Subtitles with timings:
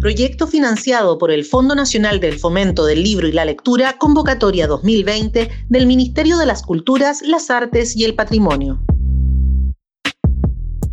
[0.00, 5.50] proyecto financiado por el Fondo Nacional del Fomento del Libro y la Lectura, convocatoria 2020
[5.68, 8.80] del Ministerio de las Culturas, las Artes y el Patrimonio.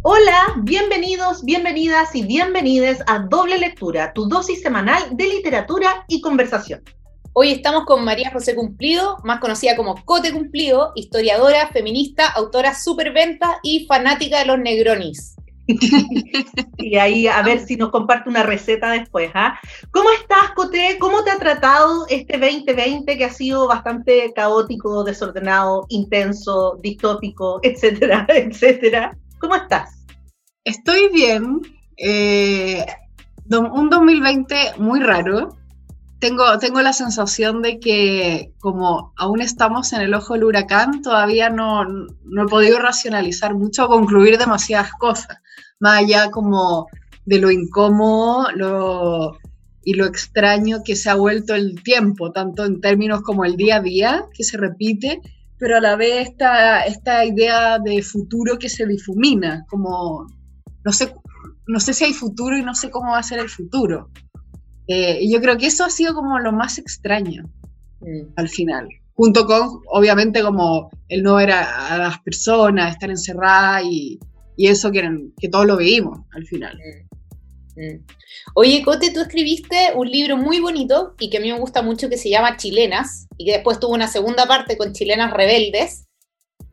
[0.02, 6.84] Hola, bienvenidos, bienvenidas y bienvenides a Doble Lectura, tu dosis semanal de literatura y conversación.
[7.32, 13.60] Hoy estamos con María José Cumplido, más conocida como Cote Cumplido, historiadora, feminista, autora superventa
[13.64, 15.37] y fanática de los Negronis.
[16.78, 19.32] y ahí a ver si nos comparte una receta después.
[19.34, 19.60] ¿ah?
[19.92, 20.98] ¿Cómo estás, Cote?
[21.00, 28.26] ¿Cómo te ha tratado este 2020 que ha sido bastante caótico, desordenado, intenso, distópico, etcétera,
[28.30, 29.18] etcétera?
[29.40, 30.06] ¿Cómo estás?
[30.64, 31.62] Estoy bien.
[31.98, 32.86] Eh,
[33.50, 35.57] un 2020 muy raro.
[36.20, 41.50] Tengo, tengo la sensación de que como aún estamos en el ojo del huracán, todavía
[41.50, 45.38] no, no he podido racionalizar mucho o concluir demasiadas cosas
[45.80, 46.88] más allá como
[47.26, 49.38] de lo incómodo lo,
[49.84, 53.78] y lo extraño que se ha vuelto el tiempo, tanto en términos como el día
[53.78, 55.22] a día, que se repite,
[55.58, 60.28] pero a la vez esta, esta idea de futuro que se difumina, como
[60.84, 61.14] no sé,
[61.68, 64.10] no sé si hay futuro y no sé cómo va a ser el futuro.
[64.88, 67.44] Eh, y yo creo que eso ha sido como lo más extraño
[68.00, 68.34] mm.
[68.36, 73.82] al final junto con, obviamente, como el no ver a, a las personas, estar encerrada
[73.82, 74.20] y,
[74.56, 75.04] y eso que,
[75.40, 76.78] que todos lo veíamos al final.
[77.76, 78.06] Mm, mm.
[78.54, 82.10] Oye, Cote, tú escribiste un libro muy bonito y que a mí me gusta mucho
[82.10, 86.07] que se llama Chilenas y que después tuvo una segunda parte con Chilenas Rebeldes.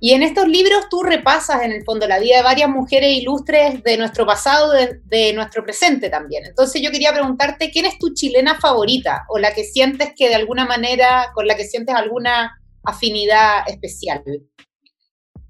[0.00, 3.83] Y en estos libros tú repasas en el fondo la vida de varias mujeres ilustres
[3.83, 6.45] de nuestro pasado, de, nuestro presente también.
[6.45, 10.34] Entonces yo quería preguntarte, ¿quién es tu chilena favorita o la que sientes que de
[10.34, 14.22] alguna manera, con la que sientes alguna afinidad especial?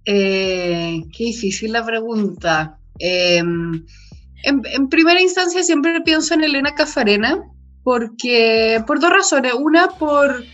[0.05, 2.79] Eh, qué difícil la pregunta.
[2.99, 3.85] Em,
[4.45, 7.43] en, primera instancia siempre pienso en Elena Cafarena,
[7.83, 9.53] porque, por dos razones.
[9.55, 10.45] Una, por,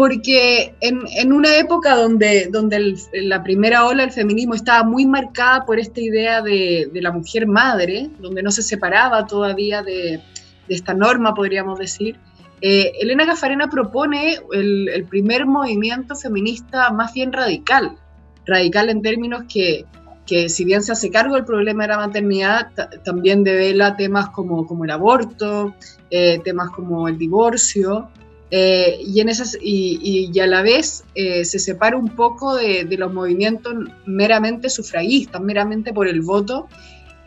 [0.00, 5.78] porque en, una época donde, donde la primera ola del feminismo estaba muy marcada por
[5.78, 10.22] esta idea de, la mujer madre, donde no se separaba todavía de,
[10.68, 12.16] esta norma, podríamos decir,
[12.62, 17.98] eh, Elena Cafarena propone el, el primer movimiento feminista más bien radical,
[18.46, 19.84] radical en términos que,
[20.24, 22.68] que si bien se hace cargo del problema de la maternidad,
[23.04, 25.74] también devela temas como, como el aborto,
[26.10, 28.08] eh, temas como el divorcio,
[28.50, 32.84] eh, y, en esas, y, y, a la vez eh, se separa un poco de,
[32.84, 33.74] de, los movimientos
[34.06, 36.68] meramente sufragistas, meramente por el voto,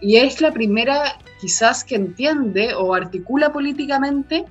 [0.01, 4.45] y es la primera quizás que entiende o articula políticamente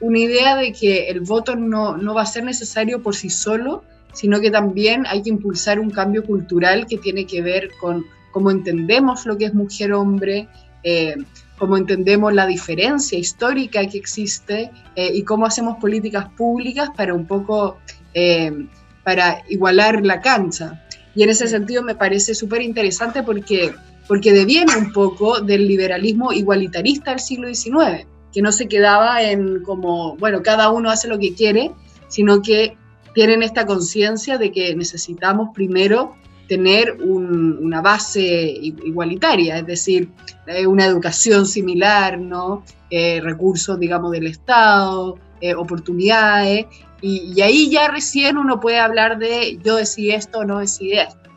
[0.00, 3.84] una idea de que el voto no, no va a ser necesario por sí solo,
[4.12, 8.50] sino que también hay que impulsar un cambio cultural que tiene que ver con cómo
[8.50, 10.48] entendemos lo que es mujer-hombre,
[10.82, 11.16] eh,
[11.58, 17.26] cómo entendemos la diferencia histórica que existe eh, y cómo hacemos políticas públicas para un
[17.26, 17.78] poco,
[18.14, 18.66] eh,
[19.04, 20.82] para igualar la cancha.
[21.14, 23.72] Y en ese sentido me parece súper interesante porque,
[24.06, 29.62] porque deviene un poco del liberalismo igualitarista del siglo XIX, que no se quedaba en
[29.62, 31.72] como, bueno, cada uno hace lo que quiere,
[32.08, 32.76] sino que
[33.14, 36.14] tienen esta conciencia de que necesitamos primero
[36.48, 38.22] tener una base
[38.60, 40.08] igualitaria, es decir,
[40.46, 42.64] eh, una educación similar, ¿no?
[42.90, 46.66] Eh, recursos, digamos, del Estado, eh, oportunidades,
[47.02, 51.30] y, ahí ya recién uno puede hablar de yo decidí esto o no decidí esto.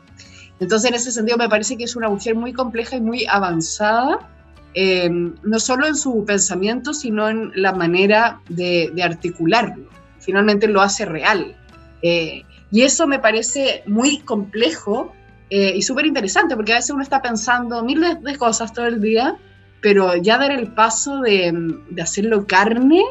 [0.58, 4.28] Entonces, en ese sentido, me parece que es una mujer muy compleja y muy avanzada,
[4.74, 9.88] no solo en su pensamiento, sino en la manera de, de articularlo.
[10.20, 11.56] Finalmente lo hace real.
[12.02, 15.12] Eh, y eso me parece muy complejo
[15.50, 19.00] eh, y súper interesante, porque a veces uno está pensando mil de, cosas todo el
[19.00, 19.36] día,
[19.80, 21.52] pero ya dar el paso de,
[21.90, 23.02] de hacerlo carne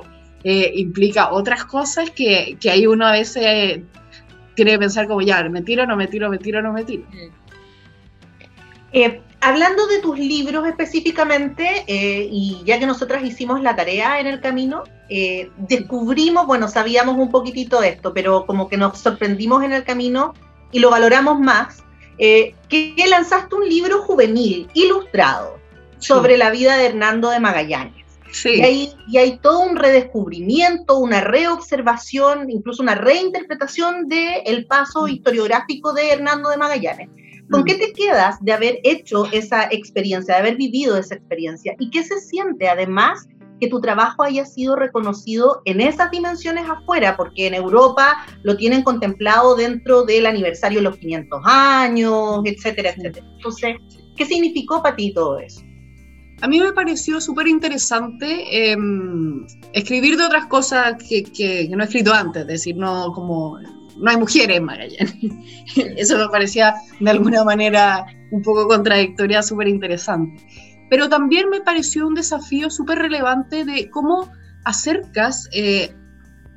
[0.44, 3.81] eh, implica otras cosas que, que, ahí uno a veces
[4.56, 7.03] tiene que pensar como, ya, me tiro, no me tiro, me tiro, no me tiro.
[8.94, 14.27] Eh, hablando de tus libros específicamente, eh, y ya que nosotras hicimos la tarea en
[14.27, 19.73] el camino, eh, descubrimos, bueno, sabíamos un poquitito esto, pero como que nos sorprendimos en
[19.73, 20.34] el camino
[20.72, 21.84] y lo valoramos más,
[22.17, 22.53] que,
[23.09, 25.58] lanzaste un libro juvenil, ilustrado,
[25.99, 27.99] sobre la vida de Hernando de Magallanes.
[28.46, 35.08] Y, hay, y hay todo un redescubrimiento, una reobservación, incluso una reinterpretación del el paso
[35.08, 37.09] historiográfico de Hernando de Magallanes.
[37.51, 41.75] ¿Con qué te quedas de haber hecho esa experiencia, de haber vivido esa experiencia?
[41.79, 43.28] ¿Y qué se siente además
[43.59, 47.17] que tu trabajo haya sido reconocido en esas dimensiones afuera?
[47.17, 53.25] Porque en Europa lo tienen contemplado dentro del aniversario de los 500 años, etcétera, etcétera.
[53.37, 53.78] Entonces,
[54.16, 55.61] ¿qué significó para ti todo eso?
[56.41, 61.85] a mí me pareció súper interesante em, escribir de otras cosas que, que, no he
[61.85, 63.57] escrito antes, es decir, no como
[63.99, 65.16] no hay mujeres en Magallanes.
[65.97, 70.41] Eso me parecía de alguna manera un poco contradictoria, súper interesante.
[70.90, 74.31] Pero también me pareció un desafío súper relevante de cómo
[74.66, 75.93] acercas eh,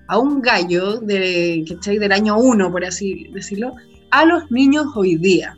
[0.08, 3.74] a un gallo de, del año 1, por así decirlo,
[4.10, 5.56] a los niños hoy día.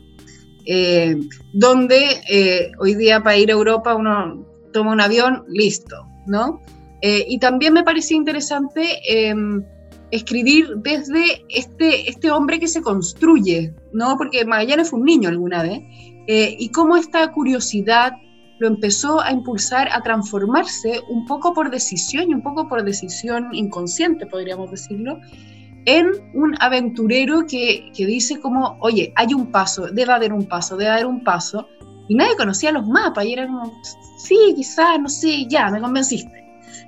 [0.67, 1.15] Eh,
[1.53, 5.95] donde eh, hoy día para ir a Europa uno toma un avión, listo,
[6.25, 6.61] ¿no?
[7.07, 9.63] y también me parecía interesante em,
[10.15, 14.15] escribir desde este, este hombre que se construye, ¿no?
[14.17, 15.81] Porque Magallanes fue un niño alguna vez,
[16.27, 18.13] eh, y cómo esta curiosidad
[18.59, 23.53] lo empezó a impulsar a transformarse un poco por decisión y un poco por decisión
[23.53, 25.19] inconsciente, podríamos decirlo,
[25.85, 30.77] en un aventurero que, que dice como, oye, hay un paso, debe haber un paso,
[30.77, 31.67] debe haber un paso,
[32.07, 33.71] y nadie conocía los mapas, y era como,
[34.17, 36.43] sí, quizás, no sé, ya, me convenciste.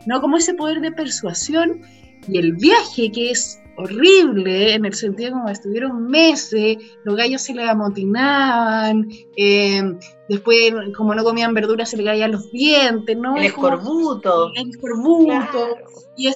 [0.05, 0.21] ¿No?
[0.21, 1.81] Como ese poder de persuasión
[2.27, 7.53] y el viaje, que es horrible, en el sentido como estuvieron meses, los gallos se
[7.53, 9.07] le amotinaban,
[9.37, 9.83] eh,
[10.27, 13.37] después como no comían verduras se le caían los dientes, ¿no?
[13.37, 14.51] El escorbuto.
[14.55, 15.77] El escorbuto.
[16.17, 16.31] Y,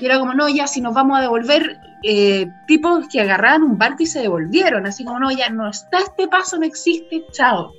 [0.00, 4.02] era como, no, ya si nos vamos a devolver, eh, tipos que agarraban un barco
[4.02, 7.72] y se devolvieron, así como, no, ya no está este paso, no existe, chao.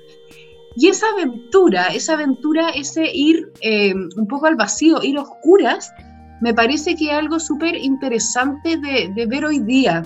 [0.76, 5.94] Y esa aventura, esa aventura, ese ir eh, un poco al vacío, ir a oscuras,
[6.42, 10.04] me parece que es algo súper interesante de, ver hoy día,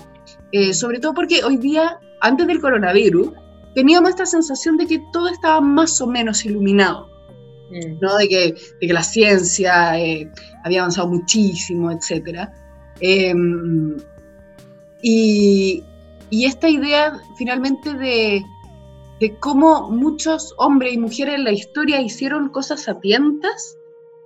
[0.52, 3.32] eh, sobre todo porque hoy día, antes del coronavirus,
[3.74, 7.08] teníamos esta sensación de que todo estaba más o menos iluminado,
[7.70, 7.98] mm.
[8.00, 8.16] ¿no?
[8.16, 10.30] de, que, de, que, la ciencia eh,
[10.64, 12.48] había avanzado muchísimo, etc.
[13.00, 13.96] Em,
[15.02, 15.82] y,
[16.30, 18.42] y, esta idea finalmente de,
[19.20, 23.78] de cómo muchos hombres y mujeres en la historia hicieron cosas sapientas,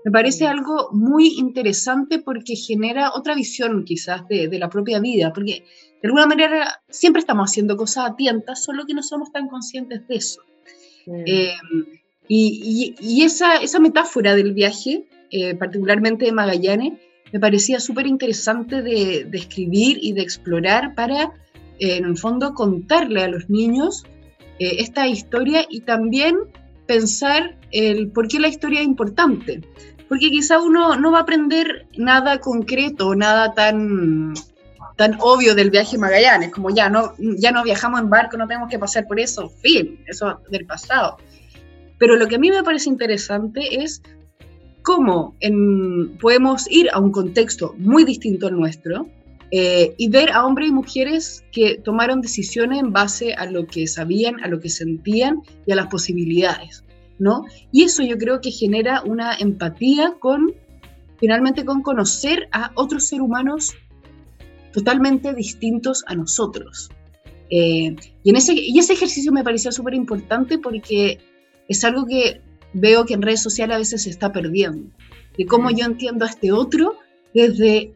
[0.05, 5.65] me parece algo muy interesante porque genera otra visión quizás de, la propia vida, porque
[6.03, 10.07] de alguna manera siempre estamos haciendo cosas a tientas, solo que no somos tan conscientes
[10.07, 10.43] de eso.
[11.07, 11.55] Eh,
[12.29, 16.93] y, esa, esa, metáfora del viaje, eh, particularmente de Magallanes,
[17.33, 21.33] me parecía súper interesante de, escribir y de explorar para,
[21.79, 24.05] eh, en el fondo, contarle a los niños
[24.61, 26.37] esta historia y también
[26.87, 29.63] pensar el por qué la historia es importante
[30.09, 34.35] porque quizá uno no va a aprender nada concreto, nada tan,
[34.97, 38.69] tan obvio del viaje Magallanes, como ya no, ya no viajamos en barco, no tenemos
[38.69, 41.17] que pasar por eso, fin, eso del pasado.
[41.99, 44.03] Pero lo que a mí me parece interesante es
[44.83, 45.35] cómo
[46.21, 49.09] podemos ir a un contexto muy distinto al nuestro
[49.51, 53.87] eh, y ver a hombres y mujeres que tomaron decisiones en base a lo que
[53.87, 56.84] sabían, a lo que sentían y a las posibilidades.
[57.19, 57.45] ¿No?
[57.73, 60.53] Y eso yo creo que genera una empatía con,
[61.19, 63.75] finalmente, con conocer a otros seres humanos
[64.73, 66.91] totalmente distintos a nosotros.
[67.51, 71.19] Eh, y, en ese, y ese ejercicio me parecía súper importante porque
[71.69, 72.41] es algo que
[72.73, 74.91] veo que en redes sociales a veces se está perdiendo,
[75.39, 76.97] de cómo yo entiendo a este otro
[77.33, 77.95] desde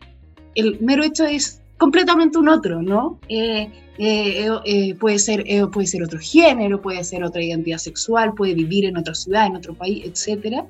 [0.55, 3.19] el mero hecho es completamente un otro, ¿no?
[3.29, 8.55] Eh, eh, eh, puede, ser, puede ser otro género, puede ser otra identidad sexual, puede
[8.55, 10.65] vivir en otra ciudad, en otro país, etc.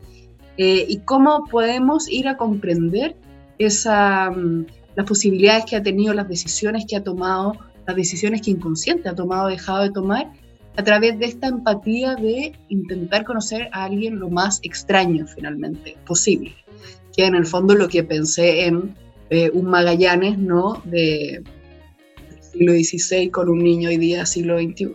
[0.56, 3.16] y cómo podemos ir a comprender
[3.58, 7.54] esa, mm, las posibilidades que ha tenido, las decisiones que ha tomado,
[7.86, 10.32] las decisiones que inconsciente ha tomado, dejado de tomar,
[10.76, 16.54] a través de esta empatía de intentar conocer a alguien lo más extraño finalmente posible,
[17.16, 18.94] que en el fondo lo que pensé en
[19.30, 20.82] eh, un Magallanes, ¿no?
[20.84, 21.42] De,
[22.30, 24.94] del siglo XVI con un niño hoy día, siglo XXI.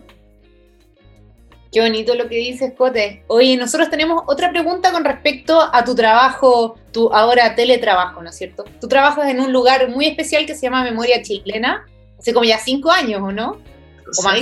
[1.74, 3.24] Qué bonito lo que dices, Cote.
[3.26, 8.36] Oye, nosotros tenemos otra pregunta con respecto a tu trabajo, tu ahora teletrabajo, ¿no es
[8.36, 8.64] cierto?
[8.80, 11.84] Tu trabajas en un lugar muy especial que se llama Memoria Chilena,
[12.16, 13.58] hace como ya cinco años, ¿o no?
[14.16, 14.38] ¿O más?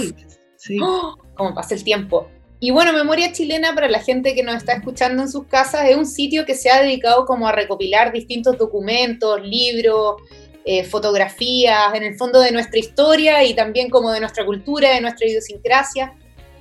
[0.59, 0.77] Sí.
[0.83, 1.17] ¡Oh!
[1.35, 2.29] Como pasa el tiempo.
[2.65, 5.97] Y bueno, Memoria Chilena, para la gente que nos está escuchando en sus casas, es
[5.97, 10.23] un sitio que se ha dedicado como a recopilar distintos documentos, libros,
[10.65, 15.01] eh, fotografías, en el fondo de nuestra historia y también como de nuestra cultura, de
[15.01, 16.15] nuestra idiosincrasia.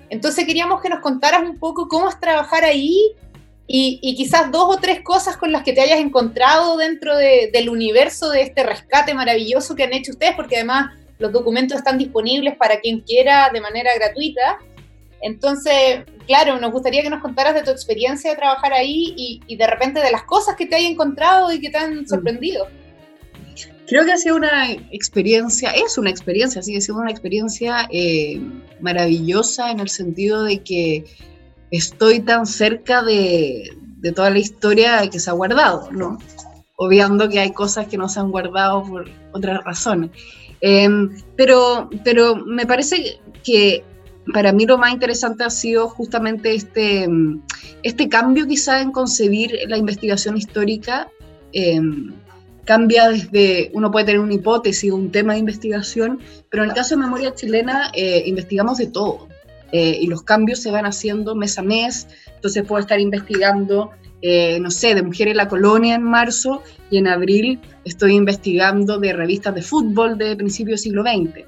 [0.10, 3.14] Entonces queríamos que nos contaras un poco cómo es trabajar ahí
[3.68, 8.32] y, quizás dos o tres cosas con las que te hayas encontrado dentro del universo
[8.32, 12.80] de este rescate maravilloso que han hecho ustedes, porque además los documentos están disponibles para
[12.80, 14.58] quien quiera de manera gratuita
[15.22, 19.14] entonces, claro, nos gustaría que nos contaras de tu experiencia de trabajar ahí
[19.48, 22.08] y, de repente de las cosas que te hay encontrado y que te han mm.
[22.08, 22.68] sorprendido.
[23.88, 28.42] Creo que ha sido una experiencia, es una experiencia, sigue siendo una experiencia eh,
[28.80, 31.04] maravillosa en el sentido de que
[31.72, 33.70] estoy tan cerca de,
[34.02, 36.18] de toda la historia que se ha guardado, ¿no?
[36.78, 40.10] Obviando que hay cosas que no se han guardado por otras razones.
[40.62, 43.84] Em, pero, pero me parece que
[44.34, 47.08] para mí lo más interesante ha sido justamente este,
[47.84, 51.10] este cambio quizá en concebir la investigación histórica.
[51.54, 52.14] Em,
[52.66, 56.96] cambia desde, uno puede tener una hipótesis, un tema de investigación, pero en el caso
[56.96, 59.28] de Memoria Chilena eh, investigamos de todo.
[59.72, 64.60] Eh, y los cambios se van haciendo mes a mes, entonces puedo estar investigando, eh,
[64.60, 69.14] no sé, de Mujeres en la Colonia en marzo y en abril estoy investigando de
[69.14, 71.46] revistas de fútbol de principios del siglo XX.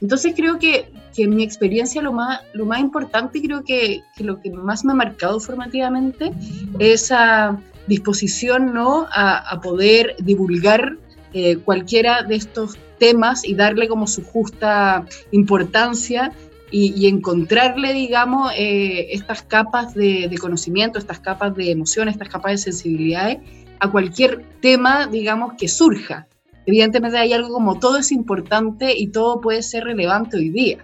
[0.00, 4.24] Entonces creo que, que en mi experiencia lo más, lo más importante, creo que, que,
[4.24, 6.32] lo que más me ha marcado formativamente
[6.78, 9.06] es esa disposición ¿no?
[9.10, 10.96] a, a poder divulgar
[11.34, 16.32] eh, cualquiera de estos temas y darle como su justa importancia
[16.70, 22.58] y, encontrarle, digamos, eh, estas capas de, conocimiento, estas capas de emoción, estas capas de
[22.58, 23.38] sensibilidades
[23.80, 26.26] a cualquier tema, digamos, que surja.
[26.66, 30.78] Evidentemente hay algo como todo es importante y todo puede ser relevante hoy día.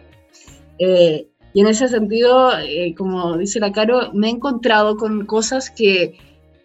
[0.78, 5.70] Eh, y en ese sentido, eh, como dice la Caro, me he encontrado con cosas
[5.70, 6.16] que,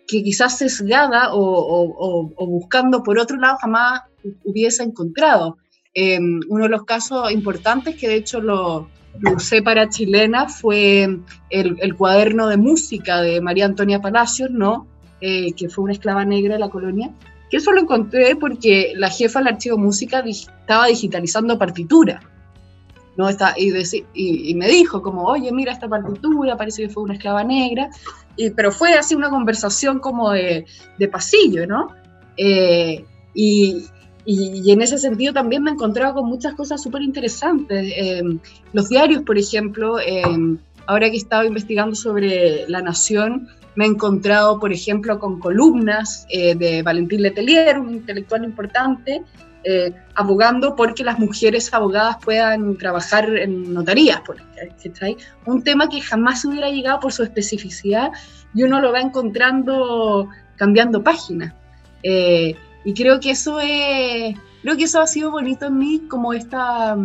[0.08, 4.02] que quizás sesgada o, o, buscando por otro lado jamás
[4.46, 5.58] hubiese encontrado.
[6.50, 8.88] uno de los casos importantes que de hecho lo,
[9.20, 14.88] lo usé para chilena fue el, cuaderno de música de María Antonia Palacios, ¿no?
[15.22, 17.12] Eh, que fue una esclava negra de la colonia,
[17.50, 22.22] que eso lo encontré porque la jefa del archivo música estaba digitalizando partitura.
[23.18, 23.28] ¿no?
[23.28, 23.74] Está, y,
[24.14, 27.90] y, me dijo como, oye, mira esta partitura, parece que fue una esclava negra,
[28.38, 30.66] y, pero fue así una conversación como de,
[30.98, 31.90] de pasillo, ¿no?
[32.38, 33.84] Eh, y,
[34.32, 37.92] y, en ese sentido también me he encontrado con muchas cosas súper interesantes.
[37.96, 38.40] Em,
[38.74, 43.88] los diarios, por ejemplo, em, ahora que he estado investigando sobre La Nación, me he
[43.88, 49.24] encontrado, por ejemplo, con columnas eh, de Valentín Letelier, un intelectual importante,
[49.64, 54.38] eh, abogando porque las mujeres abogadas puedan trabajar en notarías, por
[55.48, 58.12] un tema que jamás hubiera llegado por su especificidad
[58.54, 61.56] y uno lo va encontrando cambiando páginas.
[62.84, 66.98] Y creo que eso es, creo que eso ha sido bonito en mí, como esta,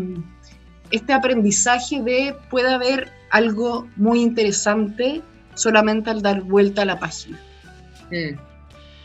[0.91, 5.23] este aprendizaje de puede haber algo muy interesante
[5.55, 7.39] solamente al dar vuelta a la página.
[8.11, 8.39] Mm.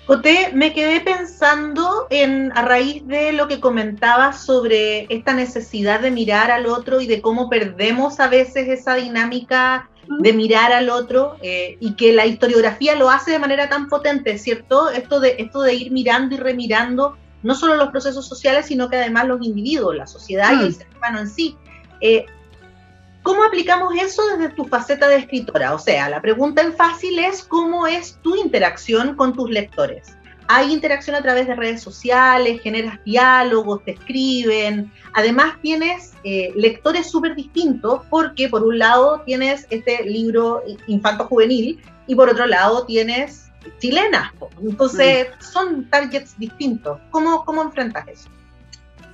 [0.06, 6.10] Joté, me quedé pensando en, a raíz de lo que comentabas sobre esta necesidad de
[6.10, 11.38] mirar al otro y de cómo perdemos a veces esa dinámica de mirar al otro
[11.42, 14.90] eh, y que la historiografía lo hace de manera tan potente, ¿cierto?
[14.90, 18.98] Esto de, esto de ir mirando y remirando no solo los procesos sociales, sino que
[18.98, 20.74] además los individuos, la sociedad y el mm.
[20.74, 21.56] ser humano en sí.
[22.02, 22.26] Eh,
[23.22, 25.74] ¿Cómo aplicamos eso desde tu faceta de escritora?
[25.76, 30.19] O sea, la pregunta en fácil es cómo es tu interacción con tus lectores
[30.52, 34.92] hay interacción a través de redes sociales, generas diálogos, te escriben.
[35.14, 42.16] Además tienes eh, lectores súper distintos porque por un lado tienes este libro infanto-juvenil y
[42.16, 44.32] por otro lado tienes chilenas.
[44.60, 45.44] Entonces mm.
[45.44, 47.00] son targets distintos.
[47.12, 48.28] ¿Cómo, cómo enfrentas eso?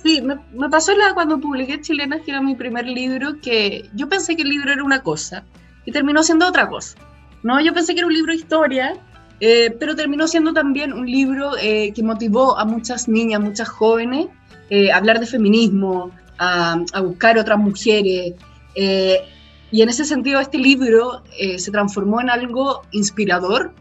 [0.02, 4.08] Sí, me, me pasó la, cuando publiqué Chilenas, que era mi primer libro, que yo
[4.08, 5.44] pensé que el libro era una cosa
[5.84, 6.96] y terminó siendo otra cosa.
[7.42, 7.60] ¿no?
[7.60, 8.94] Yo pensé que era un libro de historia
[9.40, 14.28] eh, pero terminó siendo también un libro eh, que motivó a muchas niñas, muchas jóvenes
[14.70, 18.34] eh, a hablar de feminismo, a, buscar otras mujeres.
[18.74, 21.22] y en ese sentido este libro
[21.56, 23.72] se transformó en algo inspirador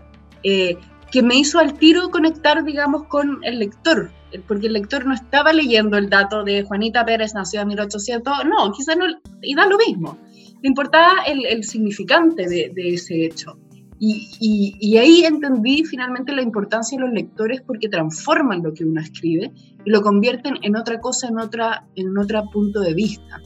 [0.43, 4.09] que me hizo al tiro conectar, digamos, con el lector,
[4.47, 8.71] porque el lector no estaba leyendo el dato de Juanita Pérez nació en 1800, no,
[8.71, 9.05] quizás no,
[9.41, 10.17] y da lo mismo.
[10.61, 13.57] Le importaba el, el significante de, de ese hecho.
[13.99, 19.51] Y, ahí entendí finalmente la importancia de los lectores porque transforman lo que uno escribe
[19.85, 23.41] y lo convierten en otra cosa, en, otra, en otro punto de vista.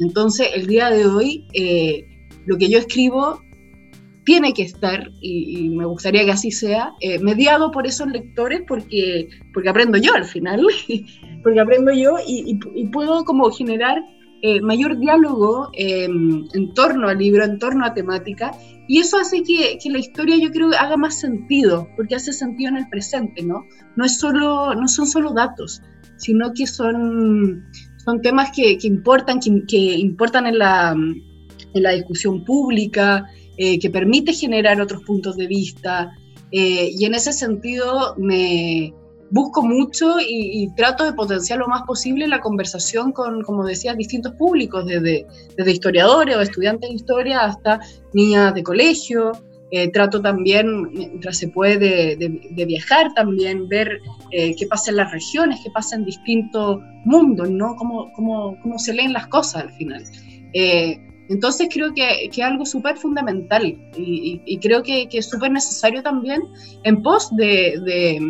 [0.00, 2.06] Entonces, el día de hoy, eh,
[2.46, 3.40] lo que yo escribo
[4.24, 9.28] tiene que estar, y, me gustaría que así sea, eh, mediado por esos lectores porque,
[9.54, 10.66] porque aprendo yo al final,
[11.42, 12.58] porque aprendo yo y,
[12.92, 14.04] puedo como generar
[14.42, 18.52] eh, mayor diálogo en torno al libro, en torno a temática
[18.88, 22.78] y eso hace que, la historia yo creo haga más sentido, porque hace sentido en
[22.78, 23.62] el presente, ¿no?
[23.96, 25.82] No, es solo, no son solo datos,
[26.16, 27.66] sino que son,
[28.22, 33.26] temas que, importan, que, importan en la, en la discusión pública,
[33.58, 36.10] eh, que permite generar otros puntos de vista.
[36.50, 38.94] Eh, y en ese sentido me,
[39.30, 44.32] busco mucho y, trato de potenciar lo más posible la conversación con, como decía, distintos
[44.34, 47.80] públicos, desde, desde historiadores o estudiantes de historia hasta
[48.12, 49.32] niñas de colegio.
[49.70, 55.12] Eh, trato también, mientras se puede, de, viajar también, ver eh, qué pasa en las
[55.12, 57.76] regiones, qué pasa en distintos mundos, ¿no?
[57.76, 60.02] Cómo, cómo, cómo se leen las cosas al final.
[60.54, 63.62] Eh, entonces creo que, es algo súper fundamental
[63.96, 66.40] y, creo que, es súper necesario también
[66.84, 68.20] en pos de, de,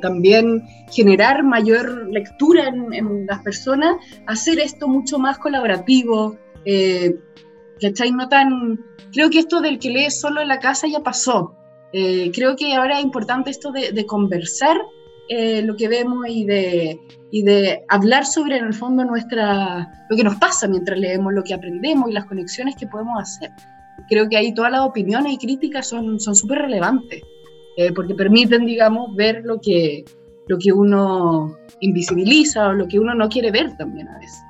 [0.00, 3.96] también generar mayor lectura en, las personas,
[4.26, 7.16] hacer esto mucho más colaborativo, eh,
[7.80, 8.12] ¿cachai?
[8.12, 8.80] No tan...
[9.12, 11.56] Creo que esto del que lee solo en la casa ya pasó.
[11.92, 14.76] Eh, creo que ahora es importante esto de, conversar
[15.28, 16.98] eh, lo que vemos y de,
[17.30, 21.44] y de hablar sobre, en el fondo, nuestra, lo que nos pasa mientras leemos, lo
[21.44, 23.50] que aprendemos y las conexiones que podemos hacer.
[24.08, 27.22] Creo que ahí todas las opiniones y críticas son súper relevantes,
[27.76, 30.04] eh, porque permiten, digamos, ver lo que,
[30.46, 34.40] lo que uno invisibiliza o lo que uno no quiere ver también a veces.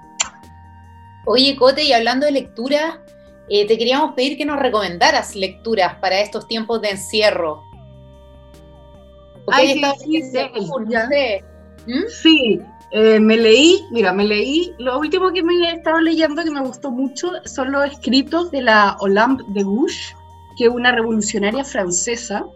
[1.26, 3.02] Oye, Cote, y hablando de lectura,
[3.49, 7.62] eh, te queríamos pedir que nos recomendaras lecturas para estos tiempos de encierro.
[9.47, 10.38] Ay, sí, sí,
[12.09, 12.61] sí,
[12.97, 16.61] eh, me leí, mira, me leí, lo último que me he estado leyendo que me
[16.61, 20.14] gustó mucho son los escritos de la Olympe de Gouges,
[20.57, 22.47] que es una revolucionaria francesa.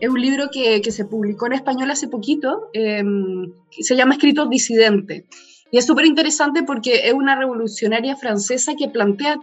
[0.00, 5.24] Es un libro que, se publicó en español hace poquito, em, se llama Escritos Disidentes.
[5.70, 9.38] Y es súper interesante porque es una revolucionaria francesa que plantea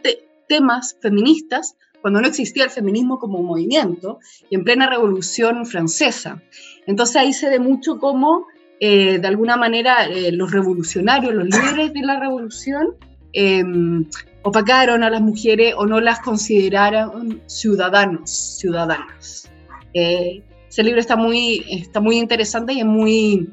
[0.50, 6.42] temas feministas cuando no existía el feminismo como movimiento y en plena revolución francesa.
[6.86, 8.48] Entonces ahí se ve mucho cómo
[8.80, 12.96] eh, de alguna manera eh, los revolucionarios, los líderes de la revolución,
[13.34, 14.06] em,
[14.44, 19.50] opacaron a las mujeres o no las consideraron ciudadanos, ciudadanas.
[19.98, 23.50] Eh, ese libro está muy, está muy interesante y es muy,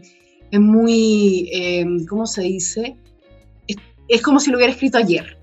[0.51, 2.97] es muy em, ¿cómo se dice?
[4.09, 5.39] Es, como si lo hubiera escrito ayer,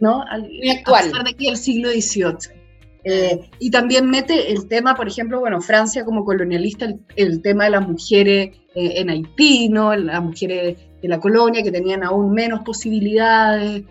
[0.00, 0.24] ¿no?
[0.40, 1.12] muy actual.
[1.14, 3.50] A de aquí el siglo XVIII.
[3.58, 7.70] y también mete el tema, por ejemplo, bueno, Francia como colonialista, el, el tema de
[7.70, 9.96] las mujeres eh, en Haití, ¿no?
[9.96, 13.82] las mujeres de la colonia que tenían aún menos posibilidades.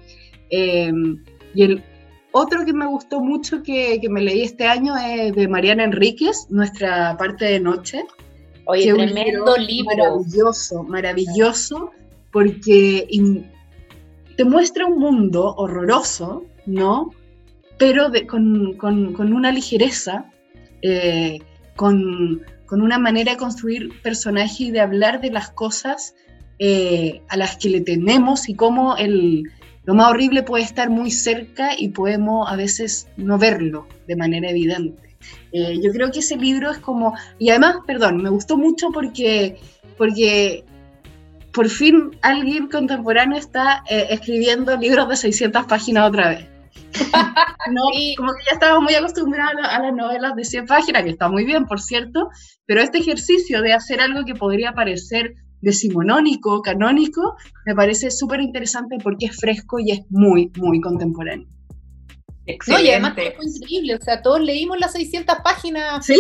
[0.49, 0.91] Eh,
[1.53, 1.83] y el
[2.37, 6.47] otro que me gustó mucho que, que, me leí este año es de Mariana Enríquez,
[6.49, 8.05] Nuestra parte de noche.
[8.65, 11.91] Oye, tremendo libro, Maravilloso, maravilloso,
[12.31, 13.07] porque
[14.35, 17.11] te muestra un mundo horroroso, ¿no?
[17.77, 20.25] Pero de, con, con, con, una ligereza,
[20.81, 21.39] eh,
[21.75, 26.13] con, con una manera de construir personaje y de hablar de las cosas
[26.59, 29.43] eh, a las que le tememos y cómo el,
[29.87, 34.49] lo más horrible puede estar muy cerca y podemos a veces no verlo de manera
[34.49, 35.15] evidente.
[35.53, 39.57] Eh, yo creo que ese libro es como, y además, perdón, me gustó mucho porque,
[39.97, 40.65] porque
[41.53, 46.45] por fin alguien contemporáneo está eh, escribiendo libros de 600 páginas otra vez.
[47.71, 47.83] no,
[48.17, 51.45] como que ya estábamos muy acostumbrados a, las novelas de 100 páginas, que está muy
[51.45, 52.27] bien, por cierto,
[52.65, 58.97] pero este ejercicio de hacer algo que podría parecer decimonónico, canónico, me parece súper interesante
[59.03, 61.47] porque es fresco y es muy, muy contemporáneo.
[62.67, 66.05] No, y además fue increíble, o sea, todos leímos las 600 páginas.
[66.05, 66.17] Sí,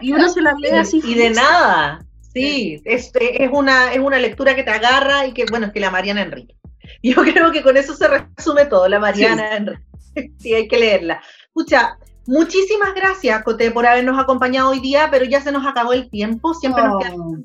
[0.00, 1.00] y uno se las lee así.
[1.02, 5.46] Y de nada, sí, es, es, una, es una lectura que te agarra y que,
[5.50, 6.54] bueno, es que la Mariana Enrique.
[7.02, 9.82] Yo creo que con eso se resume todo, la Mariana Enrique.
[10.38, 11.22] sí, hay que leerla.
[11.46, 16.10] Escucha, muchísimas gracias, Cote, por habernos acompañado hoy día, pero ya se nos acabó el
[16.10, 16.52] tiempo.
[16.52, 17.44] Siempre nos queda un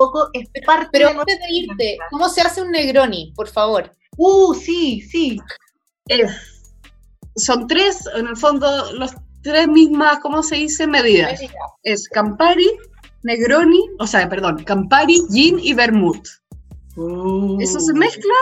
[0.00, 3.92] poco es parte Pero antes de irte, ¿cómo se hace un Negroni, por favor?
[4.16, 5.38] Uh, sí, sí.
[7.36, 10.86] son tres, en el fondo, los tres mismas, ¿cómo se dice?
[10.86, 11.40] Medidas.
[11.82, 12.70] Es Campari,
[13.22, 16.28] Negroni, o sea, perdón, Campari, Gin y Vermouth.
[16.96, 17.60] Uh.
[17.60, 18.34] Eso se mezcla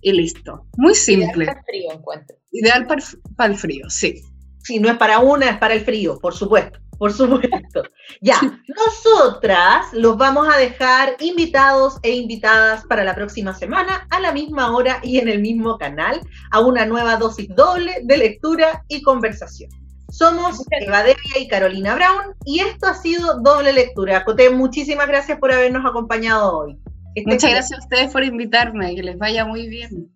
[0.00, 0.66] y listo.
[0.78, 1.44] Muy simple.
[1.44, 2.36] Ideal para el frío, encuentro.
[2.52, 4.22] Ideal para, el frío, sí.
[4.64, 7.82] Sí, no es para una, es para el frío, por supuesto, por supuesto.
[8.20, 14.32] Ya, nosotras los vamos a dejar invitados e invitadas para la próxima semana a la
[14.32, 19.02] misma hora y en el mismo canal a una nueva dosis doble de lectura y
[19.02, 19.70] conversación.
[20.10, 24.24] Somos Eva Devia y Carolina Brown y esto ha sido doble lectura.
[24.24, 26.78] Coté, muchísimas gracias por habernos acompañado hoy.
[27.24, 30.10] Muchas gracias a ustedes por invitarme, que les vaya muy bien.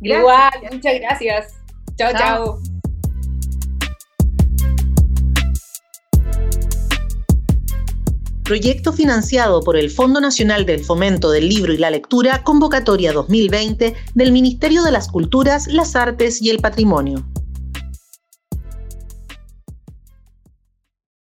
[0.00, 1.54] Igual, muchas gracias.
[1.96, 2.12] chao.
[2.12, 2.71] chao.
[8.44, 13.94] Proyecto financiado por el Fondo Nacional del Fomento del Libro y la Lectura, convocatoria 2020
[14.14, 17.24] del Ministerio de las Culturas, las Artes y el Patrimonio.